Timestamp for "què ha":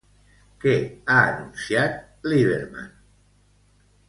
0.63-1.17